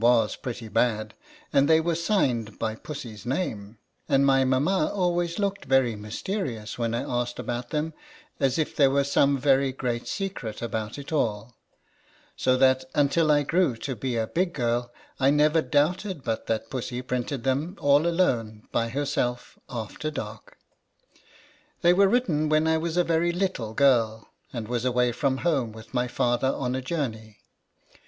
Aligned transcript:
was 0.03 0.35
pretty 0.35 0.67
bad, 0.67 1.13
and 1.53 1.69
they 1.69 1.79
were 1.79 1.93
signed 1.93 2.57
by 2.57 2.73
Pussy's 2.73 3.23
name; 3.23 3.77
and 4.09 4.25
my 4.25 4.43
mamma 4.43 4.91
always 4.91 5.37
looked 5.37 5.65
very 5.65 5.95
mysterious 5.95 6.75
when 6.75 6.95
I 6.95 7.03
asked 7.03 7.37
about 7.37 7.69
them, 7.69 7.93
as 8.39 8.57
if 8.57 8.75
there 8.75 8.89
were 8.89 9.03
some 9.03 9.37
very 9.37 9.71
great 9.71 10.07
secret 10.07 10.59
about 10.63 10.97
it 10.97 11.11
all; 11.13 11.55
so 12.35 12.57
that 12.57 12.83
until 12.95 13.31
I 13.31 13.43
grew 13.43 13.75
to 13.75 13.95
be 13.95 14.17
a 14.17 14.25
big 14.25 14.53
girl, 14.53 14.91
I 15.19 15.29
never 15.29 15.61
doubted 15.61 16.23
but 16.23 16.47
that 16.47 16.71
Pussy 16.71 17.03
printed 17.03 17.43
them 17.43 17.77
all 17.79 18.07
alone 18.07 18.67
by 18.71 18.89
herself, 18.89 19.59
after 19.69 20.09
dark. 20.09 20.57
They 21.83 21.93
were 21.93 22.07
written 22.09 22.49
when 22.49 22.65
I 22.67 22.79
was 22.79 22.97
a 22.97 23.03
very 23.03 23.31
little 23.31 23.75
girl, 23.75 24.31
and 24.51 24.67
was 24.67 24.83
away 24.83 25.11
from 25.11 25.37
home 25.45 25.71
with 25.71 25.93
my 25.93 26.07
father 26.07 26.47
on 26.51 26.73
a 26.73 26.81
journey. 26.81 27.37